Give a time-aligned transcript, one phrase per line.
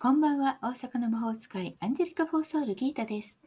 [0.00, 3.40] こんばんは、大阪の魔法使い、アンジェリカ・フォーソール・ギータです。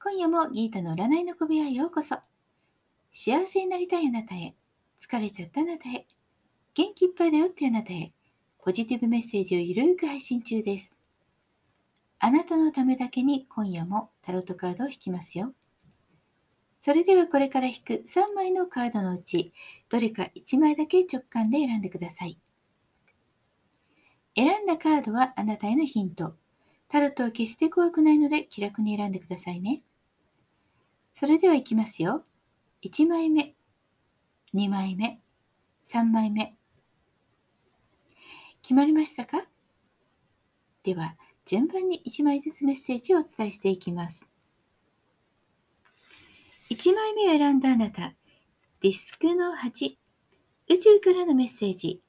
[0.00, 2.14] 今夜もギータの占いの小部屋へようこそ。
[3.10, 4.54] 幸せになりたいあなたへ、
[5.00, 6.06] 疲れちゃったあなたへ、
[6.72, 8.12] 元気いっぱいだよってあなたへ、
[8.60, 10.96] ポジティブメッセージをゆるく配信中です。
[12.20, 15.52] あなたのためだけに今夜もタロットカードを引きますよ。
[16.78, 19.52] それではこれから引く3枚のカードのうち、
[19.88, 22.38] どれか1枚だけ直感で選んでください。
[24.38, 26.36] 選んだカードはあなたへのヒント。
[26.86, 29.82] タロットは決して怖くないので気楽に選んでくださいね。
[31.12, 32.22] それではいきますよ。
[32.82, 33.56] 1枚目、
[34.54, 35.18] 2枚目、
[35.84, 36.54] 3枚目。
[38.62, 39.44] 決まりましたか？
[40.84, 44.30] では、順番に1枚ずつメッセージをお伝えしていきます。
[46.70, 48.14] 1枚目を選んだあなた、
[48.82, 49.96] ディスクの8、
[50.68, 52.00] 宇宙からのメッセージ。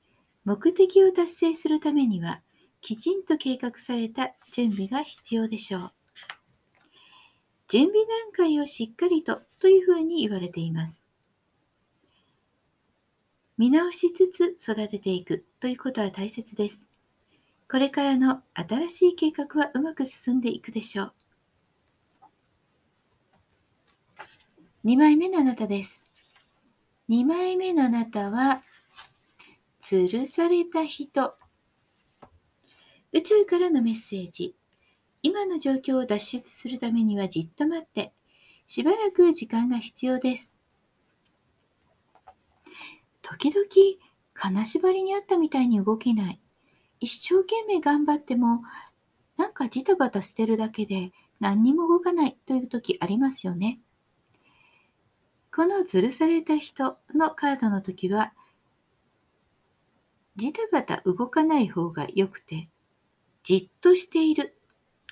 [0.45, 2.41] 目的を達成するためには、
[2.81, 5.91] きちんと計画された準備が必要でしょう。
[7.67, 11.05] 準備段階をしっかりとというふうに言われています。
[13.57, 16.87] 見直しつつ育てていくということは大切です。
[17.69, 21.13] これからの新しい計画はうまく進んでいくでしょう。
[24.85, 26.03] 2枚目のあなたです。
[27.09, 28.63] 2枚目のあなたは、
[29.91, 31.33] 吊るされた人。
[33.11, 34.55] 宇宙からのメッセージ。
[35.23, 38.13] 今の状況を脱出するためにはじっと待って、
[38.67, 40.59] しばらく時間が必要です。
[43.23, 43.65] 時々、
[44.35, 46.39] 金縛りにあったみたいに動けない。
[46.99, 48.61] 一生懸命頑張っても、
[49.37, 53.79] なんかジタバタしてるだけで何にも動かないという時ありますよね。
[55.51, 58.33] この吊るされた人のカードの時は、
[60.39, 62.69] ジタバタ動かない方が良くて、
[63.43, 64.57] じっとしている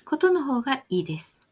[0.06, 1.46] ことの方がいいです。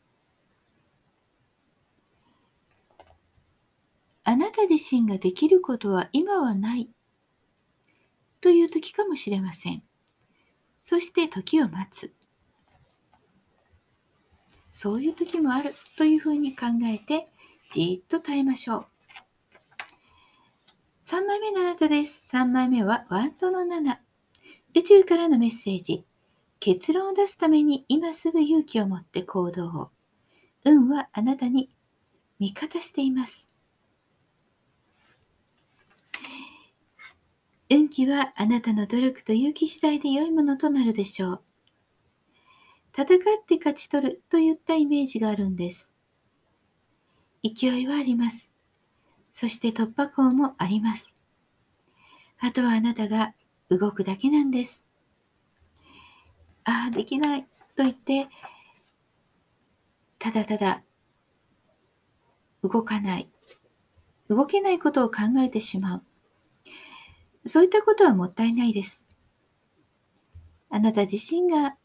[4.24, 6.88] あなた自身ができることは今はない
[8.40, 9.82] という時かもしれません。
[10.82, 12.14] そして時を待つ。
[14.70, 17.28] そういう時もあるというふうに考えて、
[17.70, 18.86] じっと耐えましょう。
[21.06, 22.28] 3枚目のあなたです。
[22.34, 23.96] 3枚目はワンドの7。
[24.74, 26.04] 宇宙からのメッセージ。
[26.58, 29.90] 結論を出すために今すぐ勇気を持って行動を。
[30.64, 31.70] 運はあなたに
[32.40, 33.54] 味方しています。
[37.70, 41.42] 運気はあなたの努力と勇気次第で良いものとなるでしょう。
[42.98, 45.94] 戦って勝ち取るといったイメージがあるんです。
[47.44, 48.55] 勢いはあります。
[49.38, 51.14] そして突破口もあります。
[52.38, 53.34] あとはあなたが
[53.68, 54.86] 動くだけなんです。
[56.64, 58.28] ああ、できないと言って、
[60.18, 60.82] ただただ
[62.62, 63.30] 動かない。
[64.30, 66.02] 動けないことを考えてしまう。
[67.44, 69.06] そういったことはもったいないです。
[70.70, 71.76] あなた自身が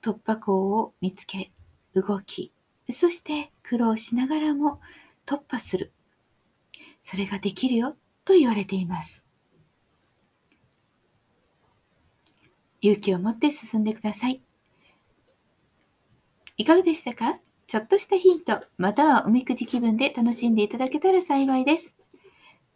[0.00, 1.50] 突破口を見つけ、
[1.94, 2.52] 動き、
[2.88, 4.80] そして苦労しながらも
[5.26, 5.92] 突破する。
[7.10, 7.96] それができるよ
[8.26, 9.26] と言われています。
[12.82, 14.42] 勇気を持って進んでください。
[16.58, 17.38] いかがでしたか？
[17.66, 21.96] ちょっとしたヒント、またはおみくじ気分で楽しんでいただけたら幸いです。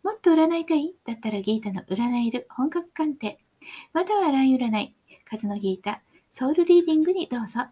[0.02, 3.38] もっと占いたいだったらギータの占える本格鑑定、
[3.92, 4.94] または LINE 占い、
[5.28, 6.00] 数のギータ、
[6.30, 7.66] ソウルリーディングにどうぞ。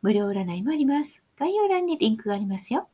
[0.00, 1.22] 無料占いもあります。
[1.38, 2.88] 概要欄にリンクがありますよ。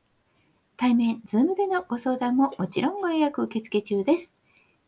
[0.82, 4.34] 対面、ズームでのご相談ももちろんご予約受付中です。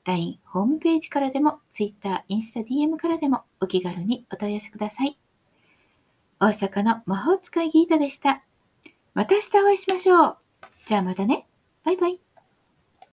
[0.04, 5.16] LINE、ホームページからでも、Twitter、インスタ DM からでもお気軽にお問い合わせください。
[6.40, 8.42] 大阪の魔法使いギータでした。
[9.14, 10.36] また明日お会いしましょう。
[10.84, 11.46] じゃあまたね。
[11.84, 12.23] バイバイ。